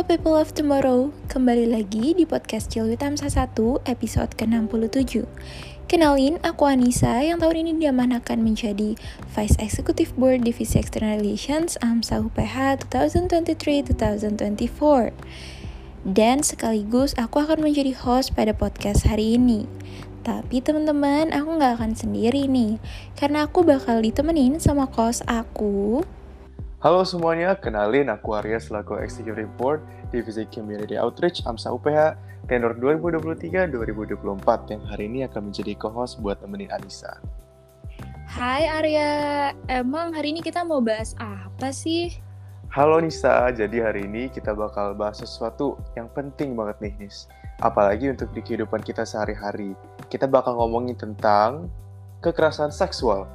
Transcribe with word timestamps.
Halo 0.00 0.16
people 0.16 0.32
of 0.32 0.56
tomorrow, 0.56 1.12
kembali 1.28 1.76
lagi 1.76 2.16
di 2.16 2.24
podcast 2.24 2.72
Chill 2.72 2.88
with 2.88 3.04
Amsa 3.04 3.28
1 3.28 3.84
episode 3.84 4.32
ke-67. 4.32 5.28
Kenalin, 5.92 6.40
aku 6.40 6.64
Anissa 6.64 7.20
yang 7.20 7.36
tahun 7.36 7.68
ini 7.68 7.84
diamanahkan 7.84 8.40
menjadi 8.40 8.96
Vice 9.36 9.60
Executive 9.60 10.16
Board 10.16 10.48
Divisi 10.48 10.80
External 10.80 11.20
Relations 11.20 11.76
AMSA 11.84 12.16
UPH 12.16 12.88
2023-2024 12.88 15.12
Dan 16.08 16.48
sekaligus 16.48 17.12
aku 17.20 17.44
akan 17.44 17.60
menjadi 17.60 17.92
host 17.92 18.32
pada 18.32 18.56
podcast 18.56 19.04
hari 19.04 19.36
ini. 19.36 19.68
Tapi 20.24 20.64
teman-teman, 20.64 21.28
aku 21.28 21.60
nggak 21.60 21.76
akan 21.76 21.92
sendiri 21.92 22.48
nih, 22.48 22.80
karena 23.20 23.44
aku 23.44 23.68
bakal 23.68 24.00
ditemenin 24.00 24.64
sama 24.64 24.88
kos 24.88 25.20
aku, 25.28 26.08
Halo 26.80 27.04
semuanya, 27.04 27.52
kenalin 27.60 28.08
aku 28.08 28.32
Arya 28.32 28.56
selaku 28.56 29.04
Executive 29.04 29.52
Board 29.60 29.84
Divisi 30.08 30.48
Community 30.48 30.96
Outreach 30.96 31.44
AMSA 31.44 31.76
UPH 31.76 32.16
tenor 32.48 32.72
2023-2024 32.80 34.16
yang 34.72 34.82
hari 34.88 35.04
ini 35.12 35.28
akan 35.28 35.52
menjadi 35.52 35.76
co-host 35.76 36.24
buat 36.24 36.40
nemenin 36.40 36.72
Anissa. 36.72 37.20
Hai 38.24 38.64
Arya, 38.64 39.12
emang 39.68 40.16
hari 40.16 40.32
ini 40.32 40.40
kita 40.40 40.64
mau 40.64 40.80
bahas 40.80 41.12
apa 41.20 41.68
sih? 41.68 42.16
Halo 42.72 42.96
Nisa, 43.04 43.52
jadi 43.52 43.92
hari 43.92 44.08
ini 44.08 44.32
kita 44.32 44.56
bakal 44.56 44.96
bahas 44.96 45.20
sesuatu 45.20 45.76
yang 46.00 46.08
penting 46.16 46.56
banget 46.56 46.80
nih 46.80 46.96
Nis. 46.96 47.28
Apalagi 47.60 48.08
untuk 48.08 48.32
di 48.32 48.40
kehidupan 48.40 48.80
kita 48.80 49.04
sehari-hari. 49.04 49.76
Kita 50.08 50.24
bakal 50.24 50.56
ngomongin 50.56 50.96
tentang 50.96 51.68
kekerasan 52.24 52.72
seksual. 52.72 53.28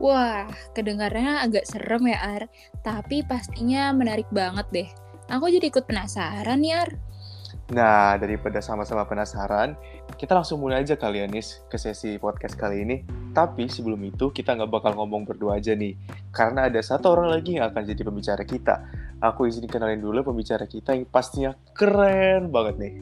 Wah, 0.00 0.48
kedengarannya 0.72 1.44
agak 1.44 1.68
serem 1.68 2.08
ya, 2.08 2.18
Ar. 2.24 2.42
Tapi 2.80 3.20
pastinya 3.20 3.92
menarik 3.92 4.26
banget 4.32 4.66
deh. 4.72 4.88
Aku 5.28 5.52
jadi 5.52 5.68
ikut 5.68 5.84
penasaran 5.84 6.64
nih, 6.64 6.72
Ar. 6.80 6.90
Nah, 7.70 8.18
daripada 8.18 8.58
sama-sama 8.58 9.06
penasaran, 9.06 9.78
kita 10.18 10.34
langsung 10.34 10.58
mulai 10.58 10.82
aja 10.82 10.98
kali 10.98 11.22
ya, 11.22 11.28
Nis, 11.28 11.62
ke 11.70 11.76
sesi 11.78 12.16
podcast 12.16 12.56
kali 12.56 12.82
ini. 12.82 12.96
Tapi 13.30 13.68
sebelum 13.70 14.00
itu, 14.08 14.32
kita 14.32 14.58
nggak 14.58 14.72
bakal 14.72 14.96
ngomong 14.96 15.28
berdua 15.28 15.60
aja 15.60 15.76
nih. 15.76 15.94
Karena 16.34 16.66
ada 16.66 16.80
satu 16.82 17.14
orang 17.14 17.30
lagi 17.30 17.60
yang 17.60 17.70
akan 17.70 17.84
jadi 17.84 18.02
pembicara 18.02 18.42
kita. 18.42 18.74
Aku 19.20 19.46
izin 19.46 19.68
kenalin 19.68 20.00
dulu 20.00 20.32
pembicara 20.32 20.64
kita 20.64 20.96
yang 20.96 21.06
pastinya 21.06 21.52
keren 21.76 22.48
banget 22.48 22.74
nih. 22.80 22.94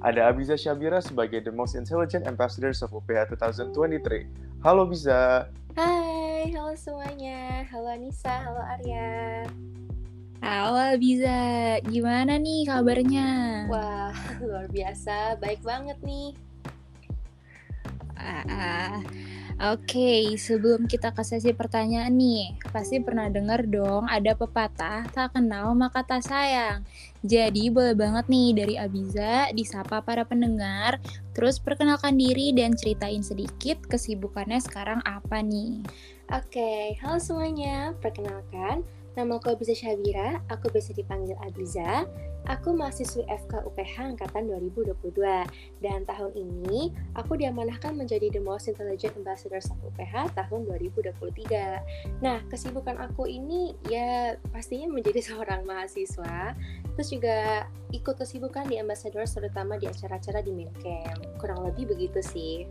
Ada 0.00 0.32
Abiza 0.32 0.56
Syabira 0.56 1.04
sebagai 1.04 1.44
The 1.44 1.52
Most 1.52 1.76
Intelligent 1.76 2.24
Ambassadors 2.24 2.80
of 2.80 2.96
UPH 2.96 3.36
2023. 3.36 4.64
Halo 4.64 4.88
Biza. 4.88 5.52
Hai, 5.76 6.05
halo 6.46 6.78
semuanya. 6.78 7.66
Halo 7.66 7.90
Anissa, 7.90 8.30
halo 8.30 8.62
Arya. 8.62 9.42
Halo 10.38 10.94
Biza, 10.94 11.82
gimana 11.90 12.38
nih 12.38 12.70
kabarnya? 12.70 13.28
Wah, 13.66 14.14
luar 14.46 14.70
biasa. 14.70 15.42
Baik 15.42 15.58
banget 15.66 15.98
nih. 16.06 16.38
Ah, 18.16 18.44
ah. 18.48 18.96
Oke, 19.56 20.36
sebelum 20.36 20.84
kita 20.84 21.16
ke 21.16 21.24
sesi 21.24 21.48
pertanyaan 21.56 22.12
nih, 22.12 22.60
pasti 22.76 23.00
pernah 23.00 23.24
dengar 23.32 23.64
dong 23.64 24.04
ada 24.04 24.36
pepatah 24.36 25.08
tak 25.08 25.32
kenal 25.32 25.72
maka 25.72 26.04
tak 26.04 26.20
sayang. 26.20 26.84
Jadi 27.24 27.72
boleh 27.72 27.96
banget 27.96 28.28
nih 28.28 28.52
dari 28.52 28.74
Abiza 28.76 29.48
disapa 29.56 30.04
para 30.04 30.28
pendengar, 30.28 31.00
terus 31.32 31.56
perkenalkan 31.56 32.20
diri 32.20 32.52
dan 32.52 32.76
ceritain 32.76 33.24
sedikit 33.24 33.80
kesibukannya 33.88 34.60
sekarang 34.60 35.00
apa 35.08 35.40
nih. 35.40 35.80
Oke, 36.28 37.00
halo 37.00 37.16
semuanya. 37.16 37.96
Perkenalkan, 38.04 38.84
nama 39.16 39.40
aku 39.40 39.56
Abiza 39.56 39.72
Syabira, 39.72 40.44
aku 40.52 40.68
bisa 40.68 40.92
dipanggil 40.92 41.34
Abiza. 41.40 42.04
Aku 42.46 42.78
mahasiswi 42.78 43.26
FK 43.26 43.66
UPH 43.66 44.14
Angkatan 44.14 44.46
2022 44.46 45.18
dan 45.82 46.06
tahun 46.06 46.30
ini 46.36 46.94
aku 47.18 47.34
diamanahkan 47.34 47.98
menjadi 47.98 48.30
The 48.30 48.38
Most 48.38 48.70
Intelligent 48.70 49.18
Ambassador 49.18 49.58
of 49.58 49.80
UPH 49.82 50.30
tahun 50.36 50.68
2023. 50.70 52.22
Nah, 52.22 52.38
kesibukan 52.46 53.02
aku 53.02 53.26
ini 53.26 53.74
ya 53.90 54.38
pastinya 54.54 54.86
menjadi 54.86 55.18
seorang 55.32 55.66
mahasiswa, 55.66 56.54
terus 56.94 57.08
juga 57.10 57.66
ikut 57.90 58.14
kesibukan 58.14 58.68
di 58.70 58.78
ambassador 58.78 59.26
terutama 59.26 59.74
di 59.80 59.90
acara-acara 59.90 60.38
di 60.44 60.52
main 60.54 60.70
camp. 60.78 61.18
Kurang 61.42 61.66
lebih 61.66 61.98
begitu 61.98 62.22
sih. 62.22 62.68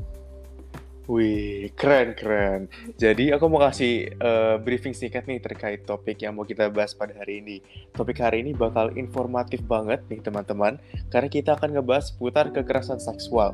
Wih, 1.06 1.70
keren 1.78 2.18
keren. 2.18 2.66
Jadi 2.98 3.30
aku 3.30 3.46
mau 3.46 3.62
kasih 3.62 4.10
uh, 4.18 4.58
briefing 4.58 4.98
singkat 4.98 5.30
nih 5.30 5.38
terkait 5.38 5.86
topik 5.86 6.18
yang 6.18 6.34
mau 6.34 6.50
kita 6.50 6.66
bahas 6.74 6.98
pada 6.98 7.14
hari 7.14 7.46
ini. 7.46 7.62
Topik 7.94 8.26
hari 8.26 8.42
ini 8.42 8.58
bakal 8.58 8.90
informatif 8.98 9.62
banget 9.70 10.02
nih 10.10 10.26
teman-teman, 10.26 10.82
karena 11.14 11.30
kita 11.30 11.54
akan 11.54 11.78
ngebahas 11.78 12.10
seputar 12.10 12.50
kekerasan 12.50 12.98
seksual. 12.98 13.54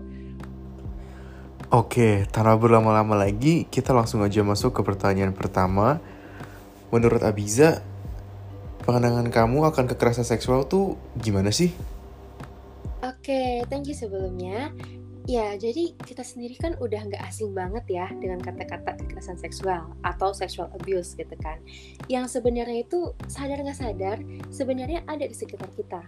Oke, 1.75 2.23
tanpa 2.31 2.56
berlama-lama 2.56 3.19
lagi, 3.19 3.67
kita 3.67 3.91
langsung 3.91 4.23
aja 4.23 4.40
masuk 4.47 4.79
ke 4.79 4.81
pertanyaan 4.88 5.35
pertama. 5.35 6.00
Menurut 6.88 7.19
Abiza, 7.19 7.84
pandangan 8.88 9.28
kamu 9.28 9.72
akan 9.75 9.91
kekerasan 9.91 10.23
seksual 10.23 10.67
tuh 10.72 10.95
gimana 11.19 11.51
sih? 11.51 11.75
Oke, 13.03 13.63
thank 13.67 13.91
you 13.91 13.95
sebelumnya. 13.95 14.72
Ya, 15.31 15.55
jadi 15.55 15.95
kita 15.95 16.27
sendiri 16.27 16.59
kan 16.59 16.75
udah 16.83 17.07
nggak 17.07 17.23
asing 17.23 17.55
banget 17.55 17.87
ya 17.87 18.11
dengan 18.19 18.43
kata-kata 18.43 18.99
kekerasan 18.99 19.39
seksual 19.39 19.87
atau 20.03 20.35
sexual 20.35 20.67
abuse 20.75 21.15
gitu 21.15 21.31
kan. 21.39 21.55
Yang 22.11 22.35
sebenarnya 22.35 22.83
itu 22.83 23.15
sadar 23.31 23.63
nggak 23.63 23.79
sadar 23.79 24.19
sebenarnya 24.51 25.07
ada 25.07 25.23
di 25.23 25.31
sekitar 25.31 25.71
kita. 25.79 26.03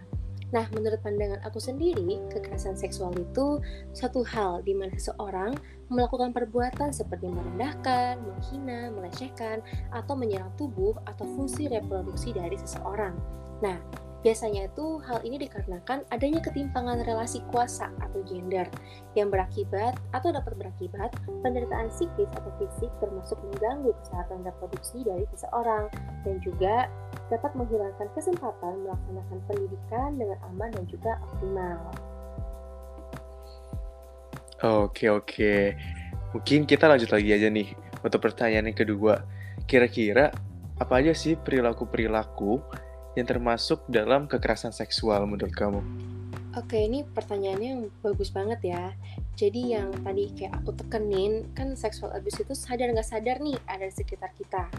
Nah, 0.52 0.68
menurut 0.76 1.00
pandangan 1.00 1.40
aku 1.40 1.56
sendiri, 1.56 2.20
kekerasan 2.36 2.76
seksual 2.76 3.16
itu 3.16 3.64
suatu 3.96 4.20
hal 4.28 4.60
di 4.60 4.76
mana 4.76 4.92
seseorang 4.92 5.56
melakukan 5.88 6.36
perbuatan 6.36 6.92
seperti 6.92 7.24
merendahkan, 7.32 8.20
menghina, 8.20 8.92
melecehkan, 8.92 9.64
atau 9.88 10.20
menyerang 10.20 10.52
tubuh 10.60 11.00
atau 11.08 11.24
fungsi 11.32 11.72
reproduksi 11.72 12.36
dari 12.36 12.60
seseorang. 12.60 13.16
Nah, 13.64 13.80
Biasanya 14.24 14.72
itu 14.72 15.04
hal 15.04 15.20
ini 15.20 15.36
dikarenakan 15.36 16.08
adanya 16.08 16.40
ketimpangan 16.40 17.04
relasi 17.04 17.44
kuasa 17.52 17.92
atau 18.00 18.24
gender 18.24 18.64
yang 19.12 19.28
berakibat 19.28 20.00
atau 20.16 20.32
dapat 20.32 20.56
berakibat 20.56 21.12
penderitaan 21.44 21.92
psikis 21.92 22.32
atau 22.32 22.48
fisik 22.56 22.88
termasuk 23.04 23.36
mengganggu 23.44 23.92
kesehatan 24.00 24.40
reproduksi 24.48 25.04
dari 25.04 25.28
seseorang 25.28 25.92
dan 26.24 26.40
juga 26.40 26.88
dapat 27.28 27.52
menghilangkan 27.52 28.08
kesempatan 28.16 28.88
melaksanakan 28.88 29.38
pendidikan 29.44 30.16
dengan 30.16 30.40
aman 30.48 30.72
dan 30.72 30.84
juga 30.88 31.20
optimal. 31.20 31.80
Oke 34.64 35.12
oke, 35.12 35.76
mungkin 36.32 36.64
kita 36.64 36.88
lanjut 36.88 37.12
lagi 37.12 37.28
aja 37.28 37.52
nih 37.52 37.76
untuk 38.00 38.24
pertanyaan 38.24 38.72
yang 38.72 38.78
kedua. 38.88 39.20
Kira-kira 39.68 40.32
apa 40.80 40.94
aja 40.96 41.12
sih 41.12 41.36
perilaku-perilaku 41.36 42.64
yang 43.14 43.26
termasuk 43.26 43.82
dalam 43.86 44.26
kekerasan 44.26 44.74
seksual 44.74 45.26
menurut 45.26 45.54
kamu? 45.54 45.80
Oke, 46.54 46.86
ini 46.86 47.02
pertanyaannya 47.02 47.68
yang 47.74 47.82
bagus 47.98 48.30
banget 48.30 48.62
ya. 48.62 48.94
Jadi 49.34 49.74
yang 49.74 49.90
tadi 50.06 50.30
kayak 50.38 50.62
aku 50.62 50.70
tekenin, 50.78 51.50
kan 51.50 51.74
sexual 51.74 52.14
abuse 52.14 52.38
itu 52.38 52.54
sadar 52.54 52.94
nggak 52.94 53.06
sadar 53.06 53.42
nih 53.42 53.58
ada 53.66 53.90
di 53.90 53.94
sekitar 53.94 54.30
kita. 54.38 54.70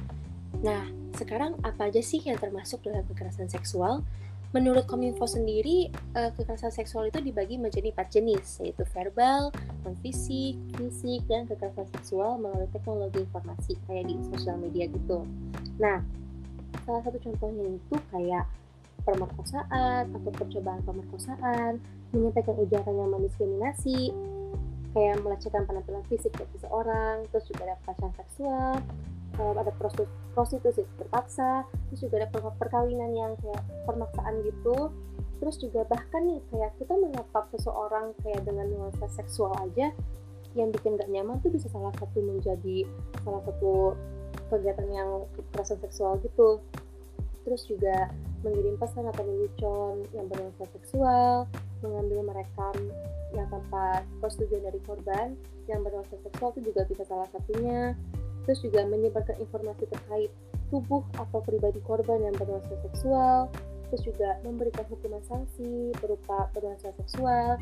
Nah, 0.63 0.87
sekarang 1.19 1.59
apa 1.67 1.91
aja 1.91 1.99
sih 1.99 2.23
yang 2.23 2.39
termasuk 2.39 2.79
dalam 2.79 3.03
kekerasan 3.11 3.51
seksual? 3.51 4.07
Menurut 4.55 4.87
Kominfo 4.87 5.27
sendiri, 5.27 5.91
eh, 5.91 6.31
kekerasan 6.31 6.71
seksual 6.71 7.11
itu 7.11 7.19
dibagi 7.19 7.59
menjadi 7.59 7.91
empat 7.91 8.07
jenis, 8.07 8.63
yaitu 8.63 8.87
verbal, 8.95 9.51
non-fisik, 9.83 10.55
fisik, 10.79 11.27
dan 11.27 11.43
kekerasan 11.43 11.91
seksual 11.91 12.39
melalui 12.39 12.71
teknologi 12.71 13.19
informasi, 13.19 13.75
kayak 13.83 14.07
di 14.07 14.15
sosial 14.31 14.55
media 14.55 14.87
gitu. 14.87 15.27
Nah, 15.75 15.99
salah 16.85 17.01
satu 17.01 17.17
contohnya 17.19 17.65
itu 17.75 17.95
kayak 18.13 18.45
pemerkosaan 19.03 20.09
atau 20.09 20.31
percobaan 20.33 20.81
pemerkosaan, 20.81 21.81
menyampaikan 22.15 22.55
ujaran 22.57 22.95
yang 22.95 23.09
mendiskriminasi, 23.11 24.13
kayak 24.95 25.19
melecehkan 25.21 25.67
penampilan 25.67 26.01
fisik 26.07 26.31
dari 26.33 26.49
seseorang, 26.57 27.27
terus 27.29 27.45
juga 27.51 27.69
ada 27.69 27.75
pelecehan 27.83 28.13
seksual, 28.15 28.73
ada 29.35 29.71
prostitusi 30.33 30.87
terpaksa, 30.95 31.67
terus 31.91 31.99
juga 32.07 32.23
ada 32.23 32.29
perkawinan 32.55 33.11
yang 33.11 33.31
kayak 33.43 33.61
permaksaan 33.83 34.41
gitu, 34.47 34.89
terus 35.43 35.59
juga 35.59 35.83
bahkan 35.91 36.23
nih 36.23 36.39
kayak 36.49 36.71
kita 36.79 36.95
menetap 36.95 37.45
seseorang 37.51 38.15
kayak 38.23 38.41
dengan 38.47 38.71
nuansa 38.71 39.05
seksual 39.11 39.51
aja 39.59 39.91
yang 40.55 40.71
bikin 40.71 40.95
gak 40.95 41.11
nyaman 41.11 41.35
tuh 41.43 41.51
bisa 41.51 41.67
salah 41.67 41.91
satu 41.99 42.23
menjadi 42.23 42.87
salah 43.27 43.43
satu 43.43 43.91
kegiatan 44.49 44.87
yang 44.91 45.09
kekerasan 45.35 45.79
seksual 45.81 46.17
gitu. 46.21 46.61
Terus 47.45 47.61
juga 47.69 48.09
mengirim 48.41 48.77
pesan 48.77 49.09
atau 49.09 49.25
lelucon 49.25 50.05
yang 50.13 50.25
bernuansa 50.29 50.65
seksual 50.73 51.49
mengambil 51.81 52.33
merekam 52.33 52.75
yang 53.33 53.45
tanpa 53.49 54.01
persetujuan 54.21 54.65
dari 54.65 54.79
korban 54.85 55.27
yang 55.65 55.81
bernuansa 55.81 56.17
seksual 56.21 56.53
itu 56.57 56.73
juga 56.73 56.81
bisa 56.89 57.03
salah 57.05 57.29
satunya. 57.33 57.93
Terus 58.45 58.61
juga 58.61 58.85
menyebarkan 58.85 59.41
informasi 59.41 59.89
terkait 59.89 60.31
tubuh 60.69 61.01
atau 61.17 61.41
pribadi 61.41 61.81
korban 61.85 62.21
yang 62.21 62.35
bernuansa 62.37 62.77
seksual. 62.85 63.49
Terus 63.89 64.01
juga 64.01 64.37
memberikan 64.41 64.85
hukuman 64.89 65.21
sanksi 65.29 65.93
berupa 66.01 66.49
bernuansa 66.57 66.89
seksual, 66.97 67.61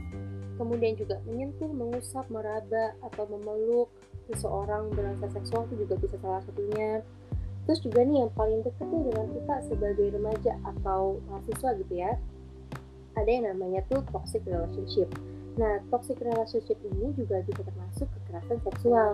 kemudian 0.55 0.95
juga 0.95 1.19
menyentuh, 1.27 1.67
mengusap, 1.67 2.23
meraba, 2.31 2.95
atau 3.03 3.27
memeluk 3.27 3.91
seseorang 4.31 4.91
bernuansa 4.93 5.27
seksual 5.33 5.67
itu 5.71 5.87
juga 5.87 5.95
bisa 5.99 6.15
salah 6.21 6.41
satunya. 6.45 7.03
Terus 7.63 7.79
juga 7.79 8.03
nih 8.03 8.27
yang 8.27 8.31
paling 8.35 8.59
dekat 8.63 8.87
nih 8.91 9.03
dengan 9.07 9.27
kita 9.31 9.55
sebagai 9.71 10.07
remaja 10.11 10.53
atau 10.67 11.19
mahasiswa 11.31 11.69
gitu 11.79 11.93
ya, 11.95 12.11
ada 13.15 13.29
yang 13.29 13.45
namanya 13.47 13.79
tuh 13.87 14.03
toxic 14.11 14.43
relationship. 14.43 15.07
Nah, 15.55 15.79
toxic 15.93 16.17
relationship 16.19 16.75
ini 16.81 17.13
juga 17.13 17.45
bisa 17.45 17.61
termasuk 17.61 18.09
kekerasan 18.09 18.59
seksual. 18.67 19.11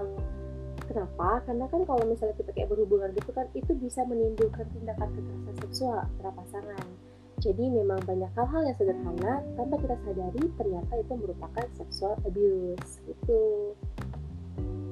Kenapa? 0.90 1.46
Karena 1.46 1.70
kan 1.70 1.86
kalau 1.86 2.02
misalnya 2.10 2.34
kita 2.42 2.50
kayak 2.56 2.74
berhubungan 2.74 3.14
gitu 3.14 3.30
kan 3.30 3.46
itu 3.54 3.72
bisa 3.78 4.02
menimbulkan 4.10 4.66
tindakan 4.74 5.10
kekerasan 5.14 5.56
seksual 5.68 6.02
antara 6.02 6.32
pasangan. 6.34 6.86
Jadi 7.40 7.72
memang 7.72 8.02
banyak 8.04 8.32
hal-hal 8.36 8.62
yang 8.68 8.76
sederhana 8.76 9.34
tanpa 9.56 9.76
kita 9.80 9.96
sadari 10.04 10.44
ternyata 10.60 10.94
itu 11.00 11.14
merupakan 11.16 11.66
sexual 11.78 12.14
abuse 12.28 13.00
gitu. 13.06 13.76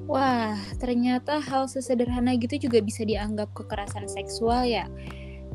Wah, 0.08 0.56
ternyata 0.80 1.36
hal 1.36 1.68
sesederhana 1.68 2.32
gitu 2.40 2.56
juga 2.56 2.80
bisa 2.80 3.04
dianggap 3.04 3.52
kekerasan 3.52 4.08
seksual 4.08 4.64
ya. 4.64 4.88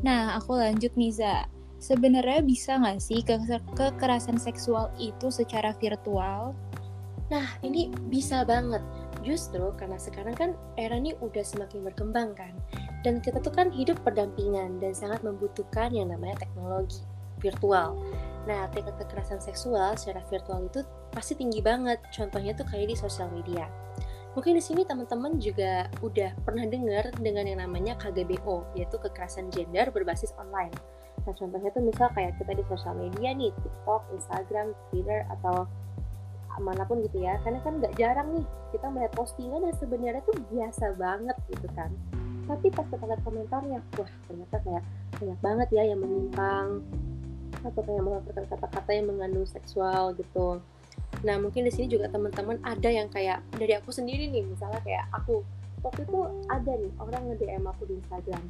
Nah, 0.06 0.38
aku 0.38 0.54
lanjut 0.54 0.94
nih, 0.94 1.10
Za. 1.10 1.50
Sebenarnya 1.82 2.40
bisa 2.40 2.78
nggak 2.78 3.02
sih 3.02 3.20
ke 3.26 3.34
kekerasan 3.74 4.38
seksual 4.38 4.94
itu 4.96 5.28
secara 5.28 5.74
virtual? 5.82 6.54
Nah, 7.34 7.46
ini 7.66 7.90
bisa 8.08 8.46
banget 8.46 8.80
justru 9.24 9.72
karena 9.80 9.96
sekarang 9.96 10.36
kan 10.36 10.50
era 10.76 11.00
ini 11.00 11.16
udah 11.18 11.40
semakin 11.40 11.80
berkembang 11.88 12.36
kan 12.36 12.52
dan 13.02 13.18
kita 13.24 13.40
tuh 13.40 13.50
kan 13.50 13.72
hidup 13.72 13.96
berdampingan 14.04 14.78
dan 14.78 14.92
sangat 14.92 15.24
membutuhkan 15.24 15.90
yang 15.90 16.12
namanya 16.12 16.44
teknologi 16.44 17.00
virtual 17.40 17.96
nah 18.44 18.68
tingkat 18.76 19.00
kekerasan 19.00 19.40
seksual 19.40 19.96
secara 19.96 20.20
virtual 20.28 20.68
itu 20.68 20.84
pasti 21.10 21.32
tinggi 21.32 21.64
banget 21.64 21.96
contohnya 22.12 22.52
tuh 22.52 22.68
kayak 22.68 22.92
di 22.92 22.96
sosial 23.00 23.32
media 23.32 23.64
mungkin 24.34 24.58
di 24.58 24.62
sini 24.62 24.82
teman-teman 24.82 25.38
juga 25.38 25.86
udah 26.02 26.34
pernah 26.42 26.66
dengar 26.66 27.14
dengan 27.22 27.46
yang 27.46 27.62
namanya 27.62 27.94
KGBO 27.98 28.66
yaitu 28.74 28.98
kekerasan 28.98 29.48
gender 29.54 29.88
berbasis 29.94 30.34
online. 30.36 30.74
Nah 31.22 31.32
contohnya 31.32 31.70
tuh 31.70 31.82
misal 31.86 32.10
kayak 32.12 32.36
kita 32.42 32.52
di 32.58 32.64
sosial 32.66 32.98
media 32.98 33.30
nih 33.32 33.54
TikTok, 33.54 34.02
Instagram, 34.12 34.74
Twitter 34.90 35.22
atau 35.30 35.70
mana 36.54 36.86
pun 36.86 37.02
gitu 37.02 37.18
ya 37.18 37.34
karena 37.42 37.58
kan 37.66 37.82
nggak 37.82 37.98
jarang 37.98 38.30
nih 38.30 38.46
kita 38.70 38.86
melihat 38.86 39.12
postingan 39.18 39.66
yang 39.66 39.74
sebenarnya 39.74 40.22
tuh 40.22 40.38
biasa 40.50 40.84
banget 40.98 41.36
gitu 41.50 41.66
kan. 41.74 41.90
Tapi 42.44 42.66
pas 42.74 42.86
kita 42.90 43.04
lihat 43.06 43.22
komentarnya 43.24 43.78
wah 43.96 44.12
ternyata 44.28 44.56
kayak 44.62 44.82
banyak 45.18 45.38
banget 45.40 45.68
ya 45.74 45.82
yang 45.94 46.00
menyimpang 46.02 46.82
atau 47.64 47.80
kayak 47.80 48.02
melontarkan 48.02 48.44
kata-kata 48.50 48.90
yang 48.92 49.06
mengandung 49.08 49.48
seksual 49.48 50.12
gitu 50.18 50.60
nah 51.24 51.40
mungkin 51.40 51.64
di 51.64 51.72
sini 51.72 51.88
juga 51.88 52.12
teman-teman 52.12 52.60
ada 52.60 52.88
yang 52.92 53.08
kayak 53.08 53.40
dari 53.56 53.72
aku 53.72 53.88
sendiri 53.90 54.28
nih 54.28 54.44
misalnya 54.44 54.78
kayak 54.84 55.08
aku. 55.10 55.40
Waktu 55.84 56.08
itu 56.08 56.20
ada 56.48 56.72
nih 56.80 56.92
orang 56.96 57.22
nge-DM 57.28 57.64
aku 57.68 57.82
di 57.88 57.94
Instagram. 58.00 58.44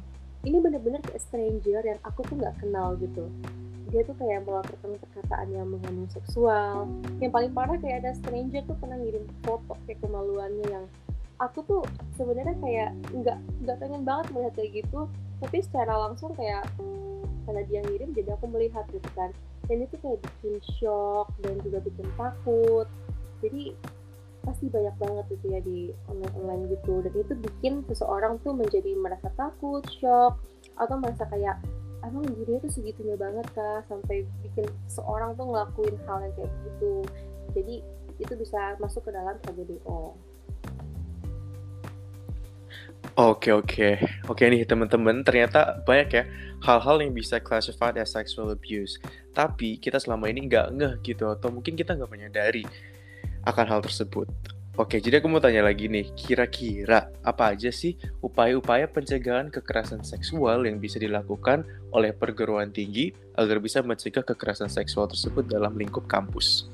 Ini 0.45 0.57
bener-bener 0.61 1.01
kayak 1.03 1.19
stranger 1.23 1.81
yang 1.83 1.99
aku 2.03 2.23
tuh 2.27 2.35
nggak 2.39 2.55
kenal 2.59 2.95
gitu. 2.99 3.27
Dia 3.91 4.03
tuh 4.07 4.15
kayak 4.19 4.43
melontarkan 4.43 4.99
perkataan 4.99 5.47
yang 5.51 5.67
mengandung 5.67 6.07
seksual. 6.11 6.87
Yang 7.19 7.31
paling 7.31 7.51
parah 7.51 7.79
kayak 7.79 8.03
ada 8.03 8.11
stranger 8.15 8.63
tuh 8.67 8.75
pernah 8.79 8.99
ngirim 8.99 9.23
foto 9.43 9.75
kayak 9.87 9.99
kemaluannya 10.03 10.65
yang 10.67 10.85
aku 11.39 11.59
tuh 11.67 11.83
sebenarnya 12.15 12.55
kayak 12.63 12.91
nggak 13.11 13.39
nggak 13.67 13.77
pengen 13.83 14.03
banget 14.07 14.25
melihat 14.31 14.53
kayak 14.55 14.71
gitu. 14.83 14.99
Tapi 15.43 15.57
secara 15.59 15.93
langsung 16.07 16.31
kayak 16.35 16.63
karena 17.45 17.61
dia 17.69 17.79
ngirim 17.85 18.09
jadi 18.11 18.29
aku 18.35 18.45
melihat 18.49 18.83
gitu 18.89 19.09
kan 19.13 19.29
dan 19.65 19.77
itu 19.81 19.95
kayak 20.01 20.19
bikin 20.21 20.55
shock 20.77 21.29
dan 21.41 21.57
juga 21.61 21.81
bikin 21.81 22.07
takut. 22.17 22.87
Jadi 23.41 23.73
pasti 24.45 24.69
banyak 24.69 24.95
banget 25.01 25.25
gitu 25.33 25.45
ya 25.49 25.59
di 25.65 25.89
online 26.05 26.33
online 26.37 26.63
gitu. 26.69 27.01
Dan 27.01 27.13
itu 27.17 27.33
bikin 27.33 27.73
seseorang 27.89 28.37
tuh 28.45 28.53
menjadi 28.53 28.93
merasa 28.97 29.33
takut 29.33 29.81
shock 29.97 30.37
atau 30.77 30.95
merasa 31.01 31.25
kayak 31.29 31.57
emang 32.05 32.29
dirinya 32.37 32.61
tuh 32.69 32.73
segitunya 32.77 33.17
banget 33.17 33.45
kah 33.57 33.81
sampai 33.89 34.29
bikin 34.45 34.69
seorang 34.85 35.33
tuh 35.33 35.49
ngelakuin 35.49 35.95
hal 36.05 36.21
yang 36.21 36.33
kayak 36.37 36.51
gitu. 36.69 36.93
Jadi 37.57 37.75
itu 38.21 38.33
bisa 38.37 38.79
masuk 38.79 39.09
ke 39.09 39.11
dalam 39.11 39.35
KGBO 39.43 40.15
Oke 43.15 43.47
oke 43.55 43.95
oke 44.27 44.43
nih 44.43 44.67
teman-teman 44.67 45.23
ternyata 45.23 45.79
banyak 45.87 46.09
ya 46.11 46.23
hal-hal 46.67 46.99
yang 46.99 47.15
bisa 47.15 47.39
classified 47.39 47.95
as 47.95 48.11
sexual 48.11 48.51
abuse 48.51 48.99
tapi 49.31 49.79
kita 49.79 50.03
selama 50.03 50.27
ini 50.27 50.51
nggak 50.51 50.75
ngeh 50.75 50.93
gitu 50.99 51.31
atau 51.31 51.47
mungkin 51.47 51.79
kita 51.79 51.95
nggak 51.95 52.11
menyadari 52.11 52.67
akan 53.47 53.65
hal 53.71 53.79
tersebut 53.79 54.27
Oke, 54.75 54.99
jadi 54.99 55.23
aku 55.23 55.31
mau 55.31 55.39
tanya 55.39 55.63
lagi 55.63 55.87
nih, 55.87 56.11
kira-kira 56.19 57.07
apa 57.23 57.55
aja 57.55 57.71
sih 57.71 57.95
upaya-upaya 58.19 58.91
pencegahan 58.91 59.47
kekerasan 59.47 60.03
seksual 60.03 60.67
yang 60.67 60.83
bisa 60.83 60.99
dilakukan 60.99 61.63
oleh 61.95 62.11
perguruan 62.11 62.75
tinggi 62.75 63.15
agar 63.39 63.63
bisa 63.63 63.79
mencegah 63.79 64.27
kekerasan 64.27 64.67
seksual 64.67 65.07
tersebut 65.07 65.47
dalam 65.47 65.79
lingkup 65.79 66.03
kampus? 66.11 66.67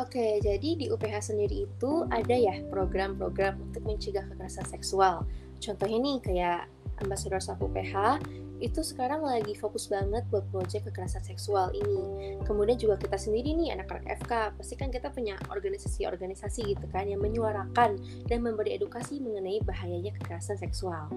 Oke, 0.00 0.40
jadi 0.40 0.80
di 0.80 0.88
UPH 0.88 1.28
sendiri 1.28 1.68
itu 1.68 2.08
ada 2.08 2.32
ya 2.32 2.56
program-program 2.72 3.60
untuk 3.60 3.84
mencegah 3.84 4.24
kekerasan 4.32 4.64
seksual. 4.72 5.28
Contohnya 5.62 5.98
nih 6.02 6.16
kayak 6.18 6.60
Ambassador 6.98 7.38
Sapu 7.38 7.70
PH 7.70 8.18
itu 8.62 8.78
sekarang 8.86 9.26
lagi 9.26 9.58
fokus 9.58 9.90
banget 9.90 10.22
buat 10.30 10.46
proyek 10.54 10.86
kekerasan 10.86 11.26
seksual 11.26 11.74
ini. 11.74 12.38
Kemudian 12.46 12.78
juga 12.78 12.94
kita 12.94 13.18
sendiri 13.18 13.58
nih 13.58 13.74
anak-anak 13.74 14.22
FK, 14.22 14.54
pasti 14.54 14.74
kan 14.78 14.94
kita 14.94 15.10
punya 15.10 15.34
organisasi-organisasi 15.50 16.70
gitu 16.70 16.86
kan 16.94 17.10
yang 17.10 17.18
menyuarakan 17.18 17.98
dan 18.30 18.38
memberi 18.38 18.78
edukasi 18.78 19.18
mengenai 19.18 19.58
bahayanya 19.66 20.14
kekerasan 20.14 20.62
seksual. 20.62 21.10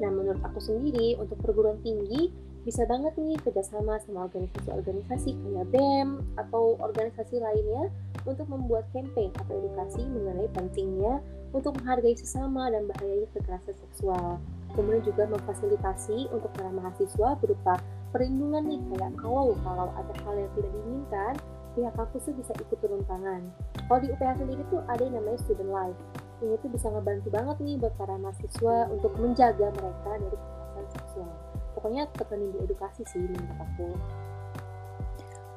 Nah 0.00 0.08
menurut 0.08 0.40
aku 0.40 0.56
sendiri 0.56 1.20
untuk 1.20 1.36
perguruan 1.44 1.76
tinggi 1.84 2.32
bisa 2.64 2.82
banget 2.82 3.14
nih 3.14 3.38
kerjasama 3.44 4.00
sama 4.02 4.26
organisasi-organisasi 4.26 5.38
kayak 5.38 5.66
BEM 5.70 6.18
atau 6.34 6.74
organisasi 6.82 7.38
lainnya 7.38 7.92
untuk 8.26 8.46
membuat 8.50 8.84
campaign 8.90 9.30
atau 9.38 9.54
edukasi 9.56 10.02
mengenai 10.04 10.50
pentingnya 10.52 11.22
untuk 11.54 11.78
menghargai 11.80 12.18
sesama 12.18 12.68
dan 12.68 12.90
bahayanya 12.90 13.30
kekerasan 13.32 13.74
seksual. 13.88 14.42
Kemudian 14.74 15.02
juga 15.06 15.24
memfasilitasi 15.30 16.28
untuk 16.34 16.52
para 16.52 16.68
mahasiswa 16.68 17.38
berupa 17.40 17.80
perlindungan 18.12 18.68
nih 18.68 18.80
kayak 18.92 19.12
kalau 19.16 19.56
kalau 19.64 19.88
ada 19.96 20.12
hal 20.26 20.34
yang 20.36 20.50
tidak 20.58 20.70
diinginkan 20.74 21.34
pihak 21.76 21.92
kampus 21.92 22.24
tuh 22.28 22.34
bisa 22.36 22.52
ikut 22.56 22.78
turun 22.80 23.04
tangan. 23.08 23.40
Kalau 23.86 24.00
di 24.00 24.08
UPH 24.12 24.40
sendiri 24.40 24.62
tuh 24.72 24.80
ada 24.88 25.00
yang 25.00 25.16
namanya 25.20 25.38
student 25.44 25.70
life. 25.70 26.00
Ini 26.44 26.56
tuh 26.60 26.68
bisa 26.68 26.92
ngebantu 26.92 27.28
banget 27.32 27.56
nih 27.64 27.76
buat 27.80 27.94
para 27.96 28.16
mahasiswa 28.20 28.76
untuk 28.92 29.12
menjaga 29.16 29.72
mereka 29.72 30.10
dari 30.20 30.36
kekerasan 30.36 30.86
seksual. 30.92 31.32
Pokoknya 31.76 32.02
tekanin 32.16 32.52
di 32.52 32.58
edukasi 32.64 33.04
sih 33.08 33.20
menurut 33.20 33.56
aku 33.60 33.88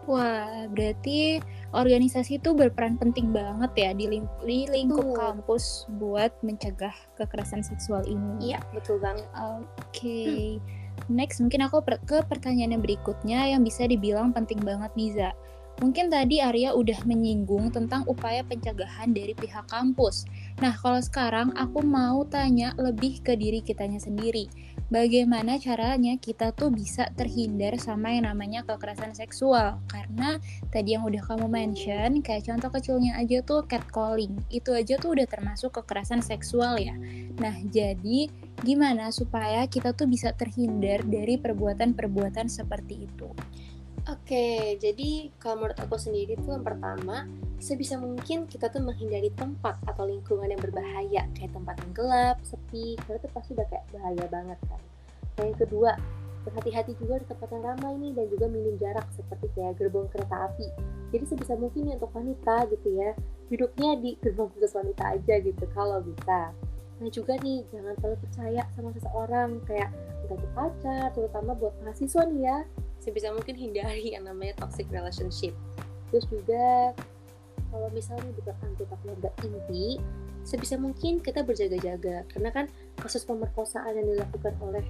Wah, 0.10 0.66
berarti 0.74 1.38
organisasi 1.70 2.42
itu 2.42 2.58
berperan 2.58 2.98
penting 2.98 3.30
banget 3.30 3.70
ya 3.78 3.90
di, 3.94 4.10
ling 4.10 4.26
di 4.42 4.66
lingkup 4.66 5.06
betul. 5.06 5.22
kampus 5.22 5.86
buat 6.02 6.34
mencegah 6.42 6.96
kekerasan 7.14 7.62
seksual 7.62 8.02
ini. 8.10 8.58
Iya, 8.58 8.60
betul 8.74 8.98
banget. 8.98 9.30
Oke. 9.38 9.70
Okay. 9.94 10.42
Hmm. 10.58 11.14
Next, 11.14 11.38
mungkin 11.40 11.62
aku 11.62 11.86
per 11.86 12.02
ke 12.10 12.26
pertanyaan 12.26 12.74
yang 12.74 12.84
berikutnya 12.84 13.40
yang 13.54 13.62
bisa 13.62 13.86
dibilang 13.86 14.34
penting 14.34 14.60
banget 14.66 14.90
Niza. 14.98 15.30
Mungkin 15.80 16.12
tadi 16.12 16.44
Arya 16.44 16.76
udah 16.76 17.08
menyinggung 17.08 17.72
tentang 17.72 18.04
upaya 18.04 18.44
pencegahan 18.44 19.16
dari 19.16 19.32
pihak 19.32 19.64
kampus. 19.72 20.28
Nah, 20.60 20.76
kalau 20.76 21.00
sekarang 21.00 21.56
aku 21.56 21.80
mau 21.80 22.28
tanya 22.28 22.76
lebih 22.76 23.24
ke 23.24 23.40
diri 23.40 23.64
kitanya 23.64 23.96
sendiri. 23.96 24.52
Bagaimana 24.90 25.62
caranya 25.62 26.18
kita 26.18 26.50
tuh 26.50 26.74
bisa 26.74 27.14
terhindar 27.14 27.78
sama 27.78 28.10
yang 28.10 28.26
namanya 28.26 28.66
kekerasan 28.66 29.14
seksual? 29.14 29.78
Karena 29.86 30.42
tadi 30.74 30.98
yang 30.98 31.06
udah 31.06 31.22
kamu 31.30 31.46
mention, 31.46 32.26
kayak 32.26 32.50
contoh 32.50 32.74
kecilnya 32.74 33.14
aja 33.22 33.46
tuh 33.46 33.70
catcalling. 33.70 34.34
Itu 34.50 34.74
aja 34.74 34.98
tuh 34.98 35.14
udah 35.14 35.30
termasuk 35.30 35.78
kekerasan 35.78 36.26
seksual 36.26 36.82
ya. 36.82 36.98
Nah, 37.38 37.54
jadi 37.70 38.34
gimana 38.66 39.14
supaya 39.14 39.70
kita 39.70 39.94
tuh 39.94 40.10
bisa 40.10 40.34
terhindar 40.34 41.06
dari 41.06 41.38
perbuatan-perbuatan 41.38 42.50
seperti 42.50 43.06
itu? 43.06 43.30
Oke, 44.10 44.74
jadi 44.82 45.30
kalau 45.38 45.62
menurut 45.62 45.78
aku 45.78 45.94
sendiri 46.02 46.34
tuh 46.42 46.58
yang 46.58 46.66
pertama, 46.66 47.30
sebisa 47.62 47.94
mungkin 47.94 48.50
kita 48.50 48.74
tuh 48.74 48.82
menghindari 48.82 49.30
tempat 49.38 49.78
atau 49.86 50.10
lingkungan 50.10 50.50
yang 50.50 50.58
berbahaya, 50.58 51.30
kayak 51.38 51.54
tempat 51.54 51.78
yang 51.78 51.94
gelap, 51.94 52.42
sepi, 52.42 52.98
karena 53.06 53.22
itu 53.22 53.30
pasti 53.30 53.54
udah 53.54 53.70
kayak 53.70 53.86
bahaya 53.94 54.26
banget 54.34 54.58
kan. 54.66 54.82
Nah 55.38 55.44
yang 55.46 55.60
kedua, 55.62 55.94
berhati-hati 56.42 56.98
juga 56.98 57.22
di 57.22 57.26
tempat 57.30 57.54
yang 57.54 57.62
ramai 57.62 57.94
nih 58.02 58.12
dan 58.18 58.26
juga 58.34 58.46
minim 58.50 58.76
jarak 58.82 59.06
seperti 59.14 59.46
kayak 59.54 59.78
gerbong 59.78 60.10
kereta 60.10 60.50
api. 60.50 60.68
Jadi 61.14 61.24
sebisa 61.30 61.54
mungkin 61.54 61.86
nih 61.86 62.02
untuk 62.02 62.10
wanita 62.10 62.66
gitu 62.74 62.90
ya, 62.98 63.14
duduknya 63.46 63.94
di 64.02 64.18
gerbong 64.26 64.50
khusus 64.58 64.74
wanita 64.74 65.22
aja 65.22 65.38
gitu 65.38 65.70
kalau 65.78 66.02
bisa. 66.02 66.50
Nah 66.98 67.10
juga 67.14 67.38
nih, 67.46 67.62
jangan 67.70 67.94
terlalu 68.02 68.18
percaya 68.26 68.66
sama 68.74 68.90
seseorang 68.90 69.62
kayak 69.70 69.94
entah 70.26 70.34
itu 70.34 70.50
pacar, 70.58 71.14
terutama 71.14 71.54
buat 71.54 71.78
mahasiswa 71.86 72.26
nih 72.26 72.42
ya 72.50 72.58
sebisa 73.00 73.32
mungkin 73.32 73.56
hindari 73.56 74.14
yang 74.14 74.28
namanya 74.28 74.60
toxic 74.60 74.86
relationship. 74.92 75.56
Terus 76.12 76.26
juga 76.28 76.94
kalau 77.70 77.88
misalnya 77.94 78.30
bukan 78.34 78.56
anggota 78.66 78.96
keluarga 79.02 79.30
inti 79.46 80.02
sebisa 80.44 80.76
mungkin 80.76 81.22
kita 81.22 81.46
berjaga-jaga. 81.46 82.26
Karena 82.30 82.50
kan 82.50 82.66
kasus 83.00 83.24
pemerkosaan 83.24 83.96
yang 83.96 84.08
dilakukan 84.18 84.54
oleh 84.62 84.86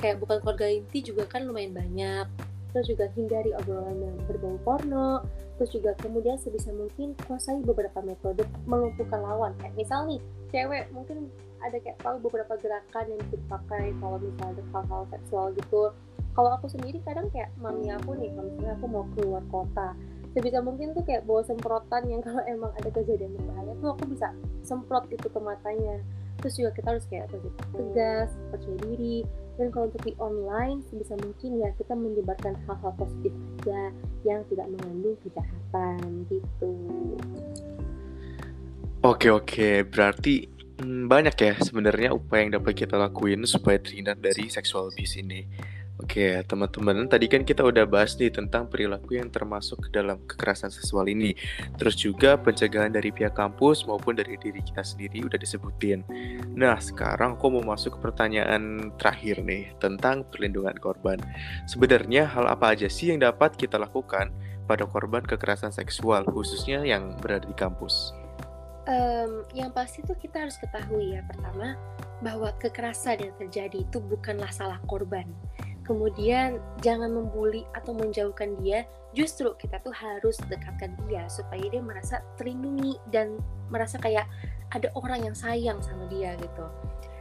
kayak 0.00 0.22
bukan 0.22 0.40
keluarga 0.40 0.66
inti 0.70 1.04
juga 1.04 1.26
kan 1.26 1.44
lumayan 1.44 1.74
banyak. 1.74 2.26
Terus 2.70 2.86
juga 2.86 3.10
hindari 3.18 3.50
obrolan 3.58 3.98
yang 3.98 4.16
berbau 4.30 4.56
porno. 4.62 5.26
Terus 5.58 5.70
juga 5.74 5.92
kemudian 5.98 6.38
sebisa 6.38 6.70
mungkin 6.70 7.18
kuasai 7.26 7.60
beberapa 7.66 7.98
metode 8.00 8.46
melumpuhkan 8.64 9.20
lawan. 9.20 9.52
Kayak 9.58 9.74
misal 9.74 10.06
nih 10.06 10.22
cewek 10.54 10.86
mungkin 10.94 11.28
ada 11.60 11.76
kayak 11.76 12.00
tahu 12.00 12.16
beberapa 12.24 12.56
gerakan 12.56 13.04
yang 13.12 13.22
dipakai 13.28 13.92
kalau 14.00 14.16
misalnya 14.16 14.56
ada 14.56 14.64
hal-hal 14.72 15.02
seksual 15.12 15.46
gitu 15.52 15.82
kalau 16.34 16.54
aku 16.54 16.70
sendiri 16.70 17.02
kadang 17.02 17.26
kayak 17.34 17.50
mami 17.58 17.90
aku 17.90 18.14
nih 18.16 18.30
kalau 18.34 18.48
misalnya 18.54 18.74
aku 18.78 18.86
mau 18.86 19.04
keluar 19.14 19.42
kota 19.50 19.94
sebisa 20.30 20.62
mungkin 20.62 20.94
tuh 20.94 21.02
kayak 21.02 21.26
bawa 21.26 21.42
semprotan 21.42 22.06
yang 22.06 22.22
kalau 22.26 22.42
emang 22.46 22.70
ada 22.78 22.90
kejadian 22.90 23.34
berbahaya 23.34 23.72
tuh 23.82 23.88
aku 23.94 24.04
bisa 24.10 24.30
semprot 24.62 25.06
itu 25.10 25.26
ke 25.26 25.40
matanya. 25.42 25.98
Terus 26.40 26.56
juga 26.56 26.70
kita 26.72 26.88
harus 26.96 27.04
kayak 27.10 27.28
tegas 27.76 28.32
percaya 28.48 28.78
diri. 28.88 29.28
Dan 29.60 29.68
kalau 29.68 29.92
untuk 29.92 30.08
di 30.08 30.16
online 30.16 30.80
sebisa 30.88 31.12
mungkin 31.20 31.60
ya 31.60 31.68
kita 31.76 31.92
menyebarkan 31.92 32.56
hal-hal 32.64 32.92
positif 32.96 33.28
aja 33.60 33.92
yang 34.24 34.40
tidak 34.48 34.72
mengandung 34.72 35.20
kejahatan 35.20 36.24
gitu. 36.32 36.72
Oke 39.04 39.28
oke. 39.28 39.84
Berarti 39.84 40.48
hmm, 40.80 41.12
banyak 41.12 41.36
ya 41.36 41.54
sebenarnya 41.60 42.16
upaya 42.16 42.48
yang 42.48 42.56
dapat 42.56 42.72
kita 42.72 42.96
lakuin 42.96 43.44
supaya 43.44 43.76
terhindar 43.76 44.16
dari 44.16 44.48
seksual 44.48 44.88
abuse 44.88 45.20
ini 45.20 45.44
Oke, 46.00 46.40
teman-teman, 46.48 47.04
tadi 47.12 47.28
kan 47.28 47.44
kita 47.44 47.60
udah 47.60 47.84
bahas 47.84 48.16
nih 48.16 48.32
tentang 48.32 48.64
perilaku 48.72 49.20
yang 49.20 49.28
termasuk 49.28 49.84
ke 49.84 49.88
dalam 49.92 50.16
kekerasan 50.24 50.72
seksual 50.72 51.04
ini. 51.12 51.36
Terus 51.76 51.92
juga 52.00 52.40
pencegahan 52.40 52.88
dari 52.88 53.12
pihak 53.12 53.36
kampus 53.36 53.84
maupun 53.84 54.16
dari 54.16 54.40
diri 54.40 54.64
kita 54.64 54.80
sendiri 54.80 55.20
udah 55.28 55.36
disebutin. 55.36 56.00
Nah, 56.56 56.80
sekarang 56.80 57.36
aku 57.36 57.52
mau 57.52 57.76
masuk 57.76 58.00
ke 58.00 58.08
pertanyaan 58.08 58.96
terakhir 58.96 59.44
nih 59.44 59.76
tentang 59.76 60.24
perlindungan 60.24 60.72
korban. 60.80 61.20
Sebenarnya 61.68 62.24
hal 62.32 62.48
apa 62.48 62.72
aja 62.72 62.88
sih 62.88 63.12
yang 63.12 63.20
dapat 63.20 63.60
kita 63.60 63.76
lakukan 63.76 64.32
pada 64.64 64.88
korban 64.88 65.20
kekerasan 65.20 65.68
seksual, 65.68 66.24
khususnya 66.24 66.80
yang 66.80 67.12
berada 67.20 67.44
di 67.44 67.52
kampus? 67.52 68.16
Um, 68.88 69.44
yang 69.52 69.68
pasti 69.68 70.00
tuh 70.00 70.16
kita 70.16 70.48
harus 70.48 70.56
ketahui 70.56 71.12
ya 71.12 71.20
pertama 71.28 71.76
bahwa 72.24 72.48
kekerasan 72.56 73.20
yang 73.20 73.34
terjadi 73.36 73.84
itu 73.84 74.00
bukanlah 74.00 74.48
salah 74.48 74.80
korban 74.88 75.28
kemudian 75.84 76.60
jangan 76.84 77.10
membuli 77.12 77.64
atau 77.76 77.92
menjauhkan 77.96 78.56
dia. 78.60 78.86
Justru 79.10 79.50
kita 79.58 79.82
tuh 79.82 79.90
harus 79.90 80.38
dekatkan 80.46 80.94
dia 81.10 81.26
supaya 81.26 81.66
dia 81.66 81.82
merasa 81.82 82.22
terlindungi 82.38 82.94
dan 83.10 83.42
merasa 83.66 83.98
kayak 83.98 84.26
ada 84.70 84.86
orang 84.94 85.26
yang 85.26 85.34
sayang 85.34 85.82
sama 85.82 86.06
dia 86.06 86.38
gitu. 86.38 86.66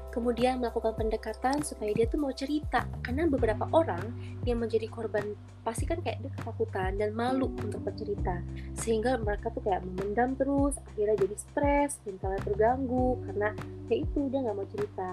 Kemudian 0.10 0.58
melakukan 0.58 0.98
pendekatan 0.98 1.62
supaya 1.62 1.94
dia 1.94 2.10
tuh 2.10 2.18
mau 2.18 2.34
cerita. 2.34 2.86
Karena 3.06 3.30
beberapa 3.30 3.70
orang 3.74 4.02
yang 4.42 4.58
menjadi 4.62 4.90
korban 4.90 5.38
pasti 5.62 5.86
kan 5.86 6.02
kayak 6.02 6.26
dia 6.26 6.32
ketakutan 6.34 6.98
dan 6.98 7.14
malu 7.14 7.54
untuk 7.62 7.86
bercerita. 7.86 8.42
Sehingga 8.74 9.22
mereka 9.22 9.54
tuh 9.54 9.62
kayak 9.62 9.86
memendam 9.86 10.34
terus 10.34 10.82
akhirnya 10.94 11.14
jadi 11.14 11.36
stres 11.38 12.02
mentalnya 12.10 12.42
terganggu 12.42 13.22
karena 13.30 13.50
kayak 13.86 14.02
itu 14.10 14.20
dia 14.34 14.40
nggak 14.46 14.58
mau 14.58 14.70
cerita 14.70 15.12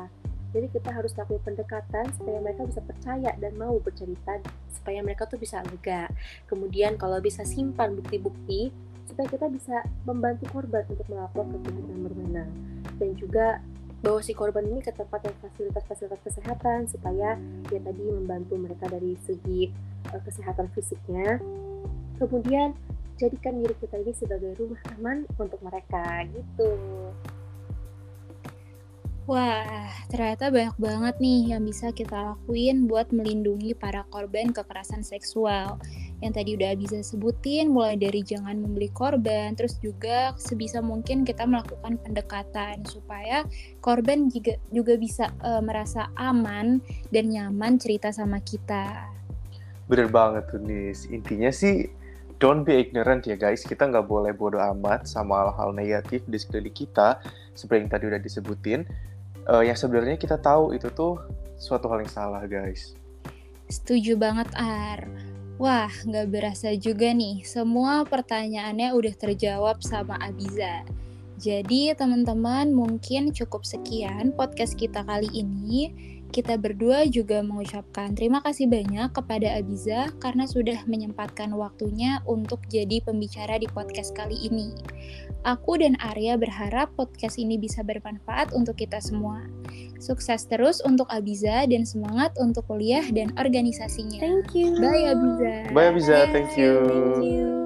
jadi 0.56 0.72
kita 0.72 0.88
harus 0.88 1.12
lakukan 1.20 1.44
pendekatan 1.44 2.08
supaya 2.16 2.40
mereka 2.40 2.64
bisa 2.64 2.80
percaya 2.80 3.36
dan 3.36 3.52
mau 3.60 3.76
bercerita 3.76 4.40
supaya 4.72 5.04
mereka 5.04 5.28
tuh 5.28 5.36
bisa 5.36 5.60
lega. 5.60 6.08
Kemudian 6.48 6.96
kalau 6.96 7.20
bisa 7.20 7.44
simpan 7.44 7.92
bukti-bukti 7.92 8.72
supaya 9.04 9.28
kita 9.28 9.52
bisa 9.52 9.84
membantu 10.08 10.48
korban 10.48 10.88
untuk 10.88 11.04
melapor 11.12 11.44
ke 11.44 11.56
pihak 11.60 11.84
yang 11.92 12.00
berwenang. 12.08 12.50
Dan 12.96 13.10
juga 13.20 13.60
bawa 14.00 14.24
si 14.24 14.32
korban 14.32 14.64
ini 14.64 14.80
ke 14.80 14.96
tempat 14.96 15.28
yang 15.28 15.36
fasilitas-fasilitas 15.44 16.20
kesehatan 16.24 16.88
supaya 16.88 17.36
dia 17.68 17.80
tadi 17.84 18.02
membantu 18.08 18.56
mereka 18.56 18.88
dari 18.88 19.12
segi 19.28 19.68
uh, 20.08 20.20
kesehatan 20.24 20.72
fisiknya. 20.72 21.36
Kemudian 22.16 22.72
jadikan 23.20 23.60
diri 23.60 23.76
kita 23.76 24.00
ini 24.00 24.12
sebagai 24.16 24.56
rumah 24.56 24.80
aman 24.96 25.28
untuk 25.36 25.60
mereka 25.60 26.24
gitu 26.32 26.80
Wah, 29.26 29.90
ternyata 30.06 30.54
banyak 30.54 30.78
banget 30.78 31.14
nih 31.18 31.50
yang 31.50 31.66
bisa 31.66 31.90
kita 31.90 32.14
lakuin 32.14 32.86
buat 32.86 33.10
melindungi 33.10 33.74
para 33.74 34.06
korban 34.06 34.54
kekerasan 34.54 35.02
seksual. 35.02 35.82
Yang 36.22 36.32
tadi 36.38 36.50
udah 36.54 36.72
bisa 36.78 37.02
sebutin, 37.02 37.74
mulai 37.74 37.98
dari 37.98 38.22
jangan 38.22 38.54
membeli 38.54 38.86
korban, 38.94 39.58
terus 39.58 39.82
juga 39.82 40.30
sebisa 40.38 40.78
mungkin 40.78 41.26
kita 41.26 41.42
melakukan 41.42 41.98
pendekatan 42.06 42.86
supaya 42.86 43.42
korban 43.82 44.30
juga 44.30 44.62
juga 44.70 44.94
bisa 44.94 45.34
uh, 45.42 45.58
merasa 45.58 46.06
aman 46.14 46.78
dan 47.10 47.26
nyaman 47.26 47.82
cerita 47.82 48.14
sama 48.14 48.38
kita. 48.38 49.10
Bener 49.90 50.06
banget 50.06 50.54
tuh 50.54 50.62
Nis. 50.62 51.10
Intinya 51.10 51.50
sih 51.50 51.90
don't 52.38 52.62
be 52.62 52.78
ignorant 52.78 53.26
ya 53.26 53.34
guys. 53.34 53.66
Kita 53.66 53.90
nggak 53.90 54.06
boleh 54.06 54.30
bodoh 54.38 54.62
amat 54.62 55.10
sama 55.10 55.50
hal-hal 55.50 55.74
negatif 55.74 56.22
di 56.30 56.38
sekeliling 56.38 56.78
kita. 56.78 57.18
Seperti 57.58 57.82
yang 57.82 57.90
tadi 57.90 58.04
udah 58.06 58.22
disebutin 58.22 58.86
uh, 59.48 59.62
yang 59.62 59.78
sebenarnya 59.78 60.18
kita 60.18 60.36
tahu 60.38 60.74
itu 60.74 60.90
tuh 60.92 61.18
suatu 61.56 61.88
hal 61.88 62.04
yang 62.04 62.12
salah 62.12 62.44
guys. 62.44 62.94
Setuju 63.66 64.14
banget 64.14 64.46
Ar. 64.54 65.10
Wah, 65.56 65.88
nggak 65.88 66.28
berasa 66.28 66.76
juga 66.76 67.08
nih, 67.16 67.40
semua 67.48 68.04
pertanyaannya 68.04 68.92
udah 68.92 69.14
terjawab 69.16 69.80
sama 69.80 70.20
Abiza. 70.20 70.84
Jadi 71.40 71.92
teman-teman 71.96 72.72
mungkin 72.72 73.32
cukup 73.32 73.64
sekian 73.64 74.36
podcast 74.36 74.76
kita 74.76 75.00
kali 75.04 75.28
ini. 75.32 75.92
Kita 76.30 76.60
berdua 76.60 77.08
juga 77.08 77.40
mengucapkan 77.40 78.12
terima 78.12 78.44
kasih 78.44 78.68
banyak 78.68 79.12
kepada 79.14 79.56
Abiza 79.56 80.12
karena 80.20 80.44
sudah 80.44 80.84
menyempatkan 80.84 81.52
waktunya 81.56 82.20
untuk 82.28 82.60
jadi 82.68 83.00
pembicara 83.00 83.56
di 83.56 83.68
podcast 83.70 84.12
kali 84.12 84.36
ini. 84.44 84.74
Aku 85.46 85.78
dan 85.78 85.94
Arya 86.02 86.34
berharap 86.34 86.92
podcast 86.98 87.38
ini 87.38 87.56
bisa 87.56 87.86
bermanfaat 87.86 88.50
untuk 88.50 88.78
kita 88.78 88.98
semua. 88.98 89.46
Sukses 90.02 90.44
terus 90.50 90.82
untuk 90.84 91.08
Abiza 91.08 91.64
dan 91.70 91.86
semangat 91.88 92.34
untuk 92.36 92.68
kuliah 92.68 93.06
dan 93.14 93.32
organisasinya. 93.38 94.20
Thank 94.20 94.52
you. 94.58 94.76
Bye 94.76 95.14
Abiza. 95.14 95.54
Bye 95.72 95.88
Abiza, 95.94 96.18
thank 96.34 96.58
you. 96.58 96.84
Thank 96.84 97.30
you. 97.30 97.65